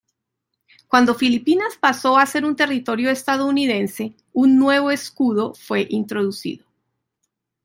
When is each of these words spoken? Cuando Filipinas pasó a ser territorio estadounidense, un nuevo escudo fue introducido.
Cuando 0.87 1.13
Filipinas 1.13 1.77
pasó 1.79 2.17
a 2.17 2.25
ser 2.25 2.43
territorio 2.55 3.11
estadounidense, 3.11 4.15
un 4.33 4.57
nuevo 4.57 4.89
escudo 4.89 5.53
fue 5.53 5.85
introducido. 5.91 6.65